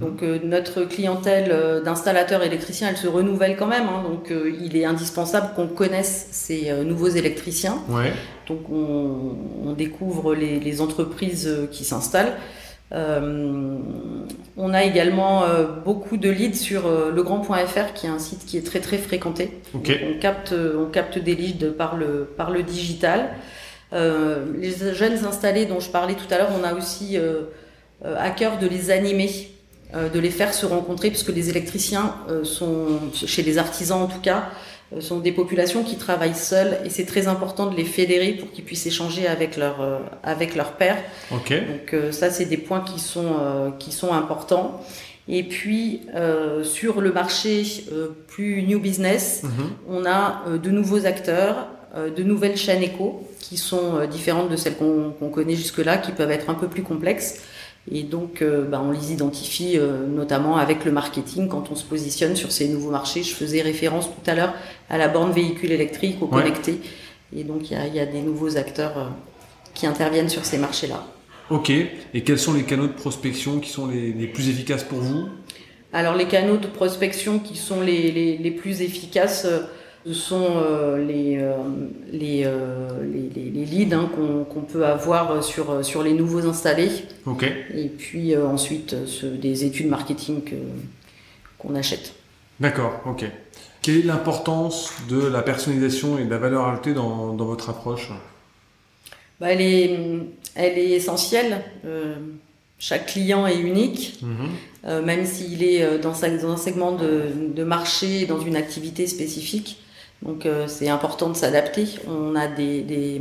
[0.00, 3.84] Donc euh, notre clientèle d'installateurs électriciens, elle se renouvelle quand même.
[3.84, 4.02] hein.
[4.08, 7.78] donc il est indispensable qu'on connaisse ces nouveaux électriciens.
[7.88, 8.12] Ouais.
[8.48, 12.34] Donc on, on découvre les, les entreprises qui s'installent.
[12.94, 13.78] Euh,
[14.56, 18.58] on a également euh, beaucoup de leads sur euh, legrand.fr qui est un site qui
[18.58, 19.60] est très très fréquenté.
[19.74, 19.78] On
[20.20, 23.30] capte, on capte des leads par le, par le digital.
[23.92, 27.18] Les jeunes installés dont je parlais tout à l'heure, on a aussi
[28.04, 29.30] à cœur de les animer,
[29.92, 34.48] de les faire se rencontrer, puisque les électriciens sont, chez les artisans en tout cas,
[35.00, 38.64] sont des populations qui travaillent seules et c'est très important de les fédérer pour qu'ils
[38.64, 40.98] puissent échanger avec leur, euh, avec leurs pairs.
[41.30, 41.50] Ok.
[41.52, 44.80] Donc euh, ça, c'est des points qui sont, euh, qui sont importants.
[45.28, 49.50] Et puis, euh, sur le marché euh, plus new business, Mhm.
[49.88, 51.68] on a euh, de nouveaux acteurs
[52.16, 56.48] de nouvelles chaînes éco qui sont différentes de celles qu'on connaît jusque-là, qui peuvent être
[56.48, 57.42] un peu plus complexes.
[57.90, 59.76] Et donc, bah, on les identifie
[60.08, 63.24] notamment avec le marketing quand on se positionne sur ces nouveaux marchés.
[63.24, 64.54] Je faisais référence tout à l'heure
[64.88, 66.78] à la borne véhicule électrique, au connecté.
[67.36, 69.10] Et donc, il y a, y a, des nouveaux acteurs
[69.74, 71.04] qui interviennent sur ces marchés-là.
[71.50, 71.70] Ok.
[71.70, 75.28] Et quels sont les canaux de prospection qui sont les, les plus efficaces pour vous?
[75.92, 79.60] Alors les canaux de prospection qui sont les, les, les plus efficaces, euh,
[80.04, 81.52] ce sont euh, les, euh,
[82.10, 82.44] les,
[83.34, 86.90] les, les, leads hein, qu'on peut avoir sur, sur les nouveaux installés.
[87.26, 87.44] Ok.
[87.74, 90.42] Et puis ensuite des études marketing
[91.58, 92.14] qu'on achète.
[92.60, 93.24] D'accord, ok.
[93.82, 98.10] Quelle est l'importance de la personnalisation et de la valeur ajoutée dans, dans votre approche?
[99.40, 99.98] Bah, elle, est,
[100.54, 101.62] elle est essentielle.
[101.84, 102.14] Euh,
[102.78, 104.48] chaque client est unique, mhm.
[104.84, 109.80] euh, même s'il est euh, dans, un segment de, de, marché, dans une activité spécifique.
[110.22, 111.86] Donc c'est important de s'adapter.
[112.06, 113.20] On a des, des,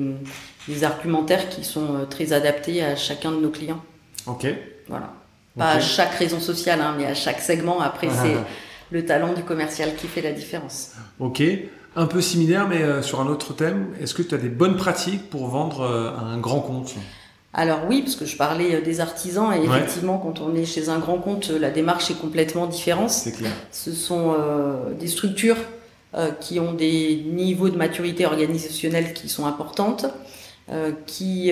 [0.68, 3.82] des, argumentaires qui sont très adaptés à chacun de nos clients.
[4.28, 4.46] Ok.
[4.88, 5.12] Voilà.
[5.58, 7.82] Pas à chaque raison sociale, hein, mais à chaque segment.
[7.82, 8.36] Après, c'est
[8.92, 10.92] le talent du commercial qui fait la différence.
[11.20, 11.42] Ok
[11.96, 13.88] un peu similaire, mais euh, sur un autre thème.
[14.00, 16.96] Est-ce que tu as des bonnes pratiques pour vendre euh, un grand compte?
[17.54, 20.90] Alors oui, parce que je parlais euh, des artisans et effectivement, quand on est chez
[20.90, 23.10] un grand compte, la démarche est complètement différente.
[23.10, 23.52] C'est clair.
[23.72, 24.36] Ce sont
[24.98, 25.58] des structures
[26.42, 30.06] qui ont des niveaux de maturité organisationnelle qui sont importantes,
[31.06, 31.52] qui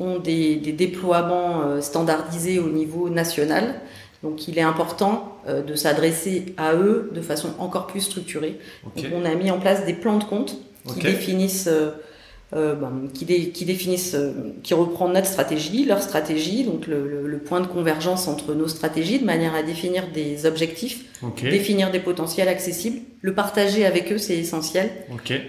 [0.00, 3.80] ont des, des déploiements standardisés au niveau national.
[4.22, 8.58] Donc il est important euh, de s'adresser à eux de façon encore plus structurée.
[8.82, 11.68] Donc, on a mis en place des plans de compte qui définissent,
[12.52, 14.32] euh, euh ben, qui, qui, définissent, euh,
[14.62, 19.18] qui reprend notre stratégie, leur stratégie, donc le, le, point de convergence entre nos stratégies,
[19.18, 21.04] de manière à définir des objectifs,
[21.40, 24.90] définir des potentiels accessibles, le partager avec eux, c'est essentiel.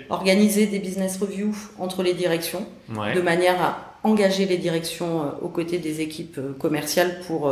[0.10, 5.78] Organiser des business reviews entre les directions, de manière à engager les directions aux côtés
[5.80, 7.52] des équipes commerciales pour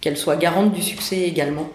[0.00, 1.70] qu'elle soit garante du succès également.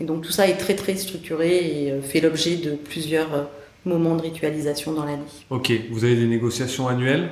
[0.00, 3.48] Et donc tout ça est très très structuré et euh, fait l'objet de plusieurs
[3.84, 5.22] moments de ritualisation dans l'année.
[5.50, 7.30] Ok, vous avez des négociations annuelles?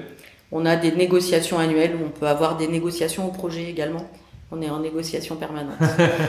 [0.52, 4.10] On a des négociations annuelles on peut avoir des négociations au projet également.
[4.52, 5.76] On est en négociation permanente.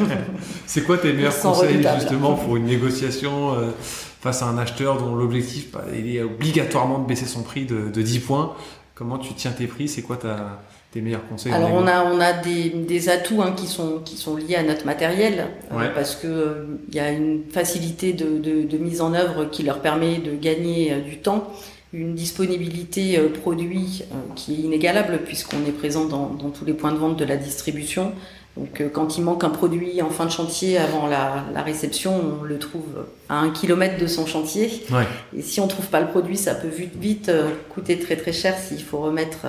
[0.68, 5.16] C'est quoi tes meilleurs conseils justement pour une négociation euh, face à un acheteur dont
[5.16, 8.56] l'objectif bah, il est obligatoirement de baisser son prix de, de 10 points?
[8.94, 9.88] Comment tu tiens tes prix?
[9.88, 13.54] C'est quoi ta, tes meilleurs conseils Alors on a on a des, des atouts hein,
[13.56, 17.12] qui sont qui sont liés à notre matériel euh, parce que il euh, y a
[17.12, 21.18] une facilité de, de, de, mise en œuvre qui leur permet de gagner euh, du
[21.18, 21.52] temps,
[21.94, 24.04] une disponibilité produit
[24.36, 27.38] qui est inégalable puisqu'on est présent dans, dans tous les points de vente de la
[27.38, 28.14] distribution.
[28.58, 32.44] Donc quand il manque un produit en fin de chantier avant la, la réception, on
[32.44, 34.84] le trouve à un kilomètre de son chantier.
[34.92, 35.08] Ouais.
[35.38, 37.32] Et si on trouve pas le produit, ça peut vite vite
[37.74, 39.46] coûter très très cher s'il faut remettre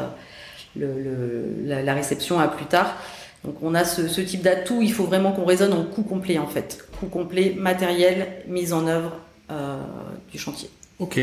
[0.76, 2.96] la, réception à plus tard.
[3.44, 6.46] Donc on a ce, type d'atout, il faut vraiment qu'on raisonne en coût complet en
[6.46, 6.86] fait.
[7.00, 9.16] Coût complet, matériel, mise en œuvre
[9.50, 9.80] euh,
[10.30, 10.70] du chantier.
[10.98, 11.20] Ok,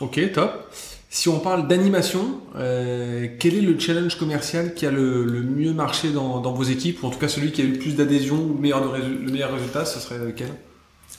[0.00, 0.72] ok, top.
[1.10, 6.10] Si on parle d'animation, euh, quel est le challenge commercial qui a le, mieux marché
[6.10, 8.68] dans, vos équipes, ou en tout cas celui qui a eu le plus d'adhésion, le
[8.68, 10.48] le meilleur résultat, ce serait lequel?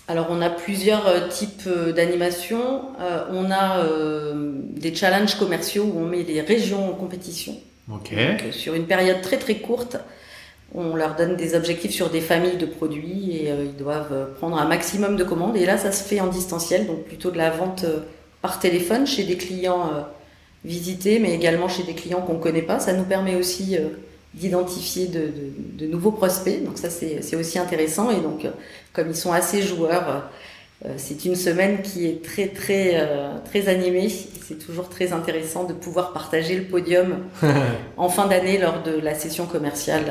[0.07, 2.81] Alors on a plusieurs euh, types euh, d'animation.
[2.99, 3.83] Euh, on a
[4.75, 7.55] des challenges commerciaux où on met les régions en compétition.
[8.51, 9.97] sur une période très très courte,
[10.73, 14.65] on leur donne des objectifs sur des familles de produits et ils doivent prendre un
[14.65, 15.55] maximum de commandes.
[15.57, 17.85] Et là, ça se fait en distanciel, donc plutôt de la vente
[18.41, 20.07] par téléphone chez des clients
[20.65, 22.79] visités, mais également chez des clients qu'on ne connaît pas.
[22.79, 23.77] Ça nous permet aussi
[24.33, 26.63] d'identifier de, de, de, nouveaux prospects.
[26.63, 28.09] Donc ça, c'est aussi intéressant.
[28.09, 28.47] Et donc,
[28.93, 30.29] comme ils sont assez joueurs,
[30.85, 34.09] euh, c'est une semaine qui est très, très, euh, très animée.
[34.09, 37.17] C'est toujours très intéressant de pouvoir partager le podium
[37.97, 40.05] en fin d'année lors de la session commerciale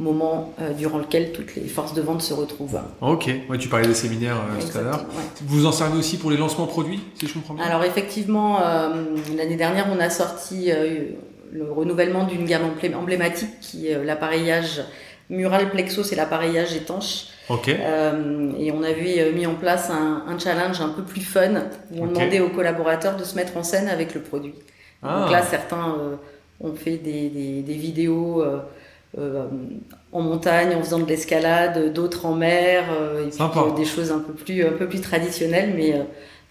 [0.00, 2.78] moment durant lequel toutes les forces de vente se retrouvent.
[3.00, 5.04] Ok, ouais, tu parlais des séminaires tout à l'heure.
[5.44, 7.64] Vous en servez aussi pour les lancements produits, si je comprends bien?
[7.64, 8.60] Alors effectivement,
[9.36, 10.70] l'année dernière, on a sorti
[11.52, 14.82] le renouvellement d'une gamme emblématique qui est euh, l'appareillage
[15.30, 17.26] mural plexo, c'est l'appareillage étanche.
[17.50, 21.54] Euh, et on avait euh, mis en place un, un, challenge un peu plus fun
[21.92, 24.54] où on demandait aux collaborateurs de se mettre en scène avec le produit.
[25.02, 25.28] Donc ah.
[25.30, 26.16] là, certains euh,
[26.60, 29.46] ont fait des, des, des vidéos euh,
[30.12, 32.84] en montagne en faisant de l'escalade, d'autres en mer,
[33.24, 35.94] et puis, des choses un peu plus, un peu plus traditionnelles, mais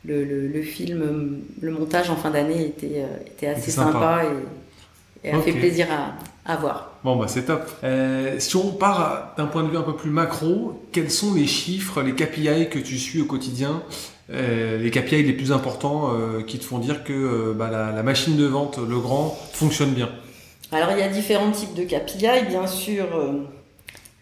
[0.06, 3.92] le, le, le, film, le montage en fin d'année était, était assez sympa.
[3.92, 4.24] sympa
[5.24, 6.14] et, et a fait plaisir à,
[6.48, 6.92] à, voir.
[7.04, 7.70] Bon, bah c'est top.
[7.84, 11.46] Euh, si on part d'un point de vue un peu plus macro, quels sont les
[11.46, 13.84] chiffres, les KPI que tu suis au quotidien
[14.30, 16.12] les KPI les plus importants
[16.46, 20.10] qui te font dire que bah, la, machine de vente Le Grand fonctionne bien?
[20.74, 23.06] Alors il y a différents types de KPI, bien sûr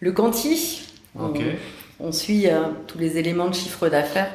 [0.00, 0.82] le quanti.
[1.98, 2.46] On, suit
[2.86, 4.30] tous les éléments de chiffre d'affaires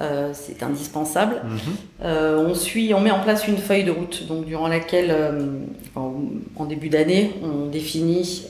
[0.00, 1.42] euh, c'est indispensable.
[1.44, 1.58] Mhm.
[2.04, 5.58] Euh, on suit, on met en place une feuille de route, donc durant laquelle, euh,
[5.96, 8.46] en, début d'année, on définit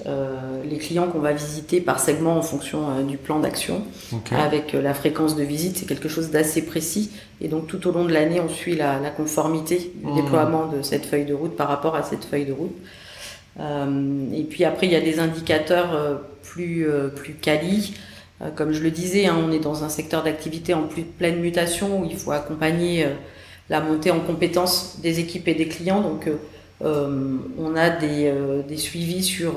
[0.69, 3.83] les clients qu'on va visiter par segment en fonction du plan d'action,
[4.33, 5.79] avec la fréquence de visite.
[5.79, 8.99] C'est quelque chose d'assez précis, et donc tout au long de l'année, on suit la,
[9.17, 10.17] conformité du mhm.
[10.17, 12.77] déploiement de cette feuille de route par rapport à cette feuille de route.
[13.59, 17.95] et puis après, il y a des indicateurs plus plus quali.
[18.43, 21.41] Euh, comme je le disais, hein, on est dans un secteur d'activité en plus pleine
[21.41, 23.11] mutation où il faut accompagner euh,
[23.69, 26.01] la montée en compétences des équipes et des clients.
[26.01, 26.31] Donc,
[26.85, 28.33] euh, on a des,
[28.67, 29.55] des suivis sur,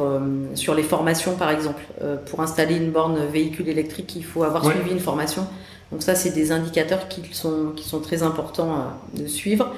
[0.55, 1.81] sur les formations, par exemple.
[2.25, 5.47] pour installer une borne véhicule électrique, il faut avoir suivi une formation.
[5.91, 9.71] Donc ça, c'est des indicateurs qui sont, qui sont très importants de suivre.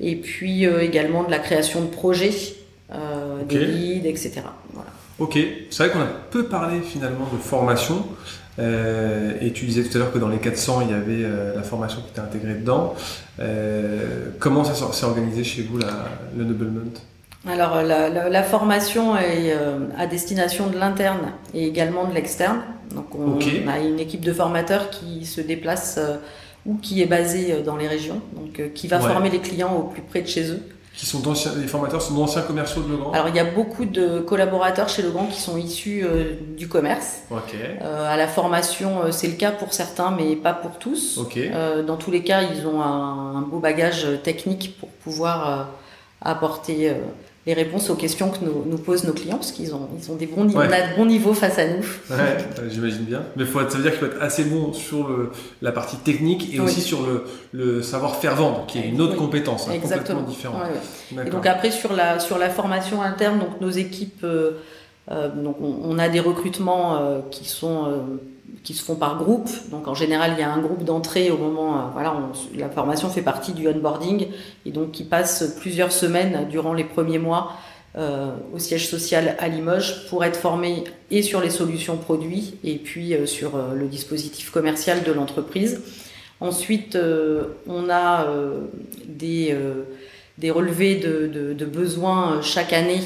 [0.00, 2.34] Et puis également de la création de projets,
[3.48, 4.42] des leads, etc.
[4.74, 4.90] Voilà.
[5.18, 5.38] Ok,
[5.70, 8.04] c'est vrai qu'on a peu parlé finalement de formation.
[8.58, 11.54] Euh, et tu disais tout à l'heure que dans les 400, il y avait euh,
[11.54, 12.94] la formation qui était intégrée dedans.
[13.40, 16.80] Euh, comment ça s'est organisé chez vous, la, le Noblement
[17.46, 19.54] Alors, la, formation est
[19.96, 22.60] à destination de l'interne et également de l'externe.
[22.94, 26.00] Donc, on, a une équipe de formateurs qui se déplace
[26.66, 30.02] ou qui est basée dans les régions, donc qui va former les clients au plus
[30.02, 30.62] près de chez eux
[30.98, 31.22] qui sont
[31.56, 35.02] les formateurs sont d'anciens commerciaux de Legrand Alors il y a beaucoup de collaborateurs chez
[35.02, 37.20] Legrand qui sont issus euh, du commerce.
[37.30, 41.20] Euh, à la formation, euh, c'est le cas pour certains, mais pas pour tous.
[41.86, 45.68] Dans tous les cas, ils ont un, un beau bagage technique pour pouvoir
[46.20, 46.92] apporter
[47.48, 50.16] les réponses aux questions que nous, nous posent nos clients, parce qu'ils ont, ils ont
[50.16, 51.82] des bons niveaux, on a de bons niveaux face à nous.
[52.10, 52.36] Ouais,
[52.68, 53.22] j'imagine bien.
[53.36, 55.30] Mais faut, ça veut dire qu'il faut être assez bon sur le,
[55.62, 59.66] la partie technique et aussi sur le, le savoir-faire vendre, qui est une autre compétence,
[59.66, 60.60] hein, complètement différente.
[61.26, 64.50] Et donc après, sur la, sur la formation interne, donc nos équipes, euh,
[65.10, 68.20] euh, donc on, a des recrutements euh, qui sont
[68.62, 69.48] qui se font par groupe.
[69.70, 72.14] Donc en général, il y a un groupe d'entrée au moment, euh, voilà,
[72.56, 74.26] la formation fait partie du onboarding
[74.66, 77.52] et donc qui passe plusieurs semaines durant les premiers mois
[77.96, 82.76] euh, au siège social à Limoges pour être formé et sur les solutions produits et
[82.76, 85.80] puis euh, sur le dispositif commercial de l'entreprise.
[86.40, 86.96] Ensuite,
[87.66, 88.26] on a
[89.08, 89.52] des,
[90.50, 93.00] relevés de, besoins chaque année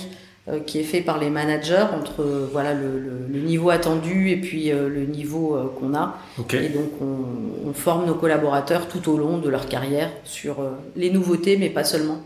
[0.66, 4.72] qui est fait par les managers entre euh, voilà le, le, niveau attendu et puis
[4.72, 6.18] euh, le niveau qu'on a.
[6.52, 10.56] Et donc on, on, forme nos collaborateurs tout au long de leur carrière sur
[10.96, 12.20] les nouveautés, mais pas seulement.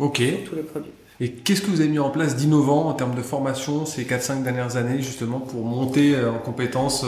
[0.00, 0.16] Ok.
[0.16, 0.90] Sur tous les produits.
[1.20, 4.42] Et qu'est-ce que vous avez mis en place d'innovant en termes de formation ces 4-5
[4.42, 7.04] dernières années justement pour monter en compétences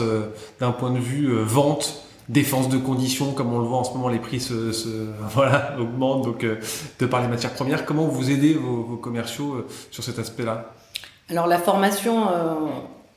[0.59, 4.09] d'un point de vue vente défense de conditions, comme on le voit en ce moment,
[4.09, 4.87] les prix se, se
[5.33, 6.55] voilà, augmentent, donc euh,
[6.99, 7.85] de par les matières premières.
[7.85, 10.71] Comment vous aidez vos, vos commerciaux euh, sur cet aspect-là?
[11.29, 12.53] Alors la formation euh,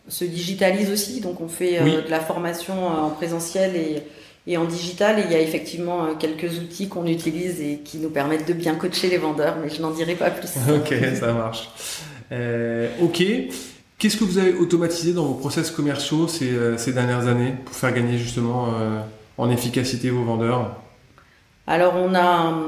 [0.09, 4.03] se digitalise aussi, donc on fait de la formation en présentiel et,
[4.47, 5.19] et en digital.
[5.19, 8.77] Et il y a effectivement quelques outils qu'on utilise et qui nous permettent de bien
[8.77, 10.51] coacher les vendeurs, mais je n'en dirai pas plus.
[10.75, 11.69] ok, ça marche.
[13.03, 13.23] ok.
[13.99, 17.75] Qu'est-ce que vous avez automatisé dans vos process commerciaux ces, euh, ces dernières années pour
[17.75, 19.01] faire gagner justement euh,
[19.39, 20.77] en efficacité vos vendeurs?
[21.67, 22.59] Alors on a,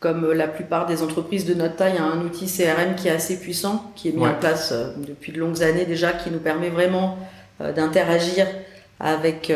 [0.00, 3.92] comme la plupart des entreprises de notre taille, un outil CRM qui est assez puissant,
[3.94, 7.18] qui est mis en place euh, depuis de longues années déjà, qui nous permet vraiment
[7.60, 8.46] d'interagir
[9.00, 9.52] avec,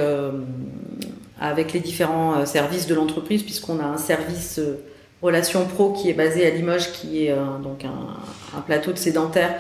[1.41, 4.59] avec les différents services de l'entreprise, puisqu'on a un service
[5.23, 9.55] relation pro qui est basé à Limoges, qui est donc un, un plateau de sédentaires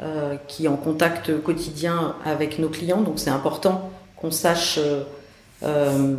[0.00, 3.00] euh, qui est en contact quotidien avec nos clients.
[3.00, 5.04] Donc c'est important qu'on sache euh,
[5.62, 6.14] euh,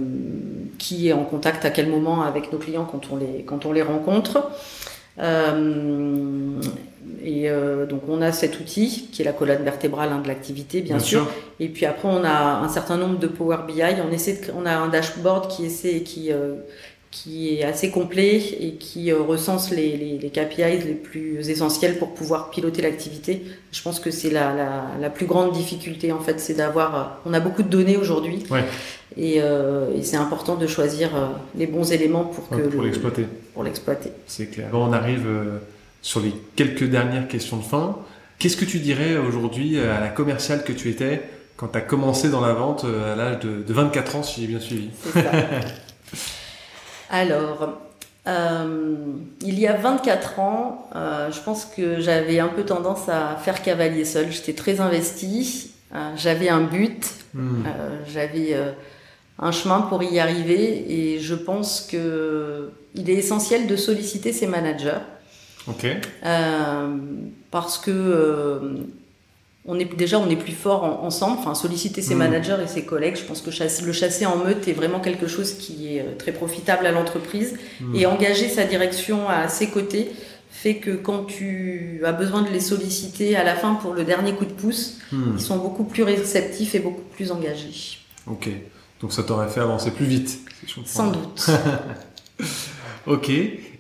[0.80, 3.74] qui est en contact à quel moment avec nos clients quand on les, quand on
[3.74, 4.50] les rencontre.
[5.20, 6.60] Euh,
[7.24, 10.82] et euh, donc on a cet outil qui est la colonne vertébrale hein, de l'activité,
[10.82, 11.30] bien, sûr.
[11.60, 13.84] Et puis après on a un certain nombre de Power BI.
[14.08, 16.32] On essaie, de, on a un dashboard qui essaie, qui
[17.12, 21.98] qui est assez complet et qui euh, recense les, les, les, KPIs les plus essentiels
[21.98, 23.44] pour pouvoir piloter l'activité.
[23.72, 26.96] Je pense que c'est la, la, la, plus grande difficulté en fait, c'est d'avoir.
[26.96, 28.66] Euh, on a beaucoup de données aujourd'hui ouais.
[29.16, 31.12] et, euh, et c'est important de choisir
[31.58, 33.26] les bons éléments pour que pour l'exploiter.
[33.54, 34.12] Pour l'exploiter.
[34.28, 34.68] C'est clair.
[34.72, 35.28] Bon, on arrive
[36.02, 37.98] sur les quelques dernières questions de fin.
[38.40, 41.22] Qu'est-ce que tu dirais aujourd'hui à la commerciale que tu étais
[41.56, 44.48] quand tu as commencé dans la vente à l'âge de, de 24 ans, si j'ai
[44.48, 44.90] bien suivi?
[45.02, 45.32] C'est ça.
[47.10, 47.80] Alors,
[48.28, 48.96] euh,
[49.42, 53.62] il y a 24 ans, euh, je pense que j'avais un peu tendance à faire
[53.62, 54.32] cavalier seul.
[54.32, 57.64] J'étais très investie, euh, j'avais un but, hmm.
[58.12, 58.58] j'avais
[59.38, 60.92] un chemin pour y arriver.
[60.92, 65.04] Et je pense que il est essentiel de solliciter ses managers.
[65.68, 65.86] Ok.
[67.52, 68.86] Parce que
[69.68, 71.38] on est déjà on est plus fort ensemble.
[71.40, 72.20] Enfin, solliciter ses Mm.
[72.20, 73.16] managers et ses collègues.
[73.18, 76.16] Je pense que chasse- le chasser en meute est vraiment quelque chose qui est euh,
[76.18, 77.56] très profitable à l'entreprise.
[77.82, 77.96] Mm.
[77.96, 80.12] Et engager sa direction à ses côtés
[80.52, 84.34] fait que quand tu as besoin de les solliciter à la fin pour le dernier
[84.34, 85.34] coup de pouce, Hmm.
[85.36, 87.98] ils sont beaucoup plus réceptifs et beaucoup plus engagés.
[88.26, 88.50] Ok.
[89.02, 90.30] Donc ça t'aurait fait avancer plus vite.
[90.30, 91.50] si je comprends Sans doute.
[93.08, 93.32] Ok.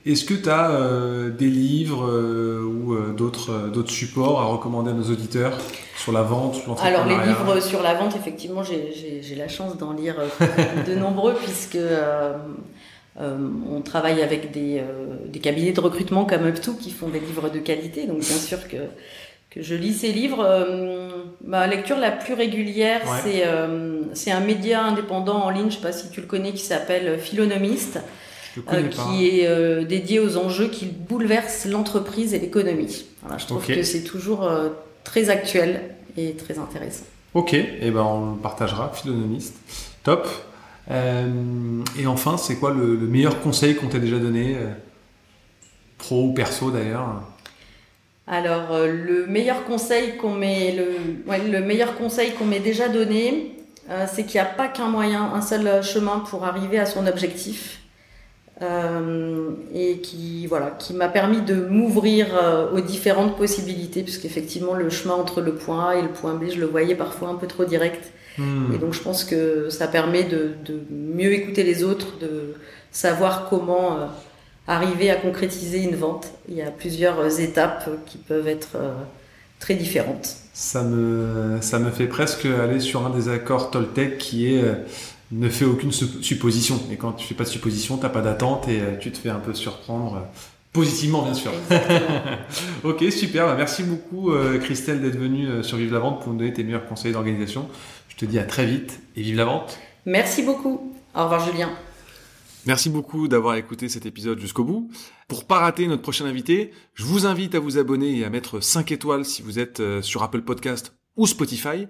[0.06, 4.91] Est-ce que tu as des livres euh, ou euh, d'autres euh, d'autres supports à recommander
[4.91, 5.58] à nos auditeurs
[5.97, 9.78] sur la vente, Alors les livres sur la vente, effectivement, j'ai- j'ai j'ai la chance
[9.78, 12.34] d'en lire euh, de nombreux puisque euh,
[13.20, 13.38] euh,
[13.72, 17.49] on travaille avec des, euh, des cabinets de recrutement comme Up2 qui font des livres
[17.49, 18.06] de qualité.
[18.06, 18.78] Donc bien sûr que,
[19.49, 20.43] que je lis ces livres.
[20.45, 21.10] Euh,
[21.43, 23.20] ma lecture la plus régulière, Ouais.
[23.24, 26.51] c'est euh, c'est un média indépendant en ligne, je sais pas si tu le connais,
[26.53, 27.99] qui s'appelle Philonomiste,
[28.58, 33.06] euh, qui est euh, dédié aux enjeux qui bouleversent l'entreprise et l'économie.
[33.22, 34.70] Voilà, je trouve que c'est toujours euh,
[35.03, 35.82] très actuel
[36.18, 37.06] et très intéressant.
[37.34, 39.56] Ok, et ben on le partagera, philonomiste.
[40.03, 40.28] Top.
[40.89, 44.56] Et enfin, c'est quoi le, le meilleur conseil qu'on t'ait déjà donné,
[45.97, 47.24] pro ou perso d'ailleurs?
[48.28, 53.56] Alors, le meilleur conseil qu'on m'ait le, ouais, le meilleur conseil qu'on m'ait déjà donné,
[54.12, 57.80] c'est qu'il n'y a pas qu'un moyen, un seul chemin pour arriver à son objectif,
[58.62, 65.16] et qui voilà, qui m'a permis de m'ouvrir euh, aux différentes possibilités, puisqu'effectivement le chemin
[65.16, 67.66] entre le point A et le point B, je le voyais parfois un peu trop
[67.66, 68.14] direct.
[68.38, 68.74] Hmm.
[68.74, 72.56] Et donc je pense que ça permet de, de mieux écouter les autres, de
[72.91, 74.06] savoir comment euh,
[74.68, 76.28] arriver à concrétiser une vente.
[76.47, 78.93] Il y a plusieurs étapes qui peuvent être euh,
[79.60, 80.36] très différentes.
[80.53, 84.76] Ça me, ça me fait presque aller sur un des accords Toltec qui est euh,
[85.32, 86.80] ne fais aucune sup- supposition.
[86.92, 89.30] Et quand tu fais pas de supposition, t'as pas d'attente et euh, tu te fais
[89.30, 90.16] un peu surprendre.
[90.16, 90.40] euh,
[90.74, 91.52] Positivement, bien sûr.
[92.84, 93.46] Ok, super.
[93.48, 96.54] Bah, merci beaucoup, euh, Christelle, d'être venue euh, sur Vive la Vente pour nous donner
[96.54, 97.70] tes meilleurs conseils d'organisation.
[98.10, 99.78] Je te dis à très vite et vive la vente.
[100.06, 100.94] Merci beaucoup.
[101.16, 101.70] Au revoir Julien.
[102.66, 104.90] Merci beaucoup d'avoir écouté cet épisode jusqu'au bout.
[105.28, 108.60] Pour pas rater notre prochain invité, je vous invite à vous abonner et à mettre
[108.60, 111.88] 5 étoiles si vous êtes euh, sur Apple Podcast ou Spotify.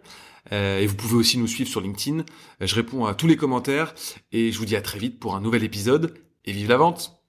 [0.52, 2.20] Euh, et vous pouvez aussi nous suivre sur LinkedIn.
[2.20, 3.94] Euh, Je réponds à tous les commentaires
[4.32, 6.14] et je vous dis à très vite pour un nouvel épisode
[6.46, 7.25] et vive la vente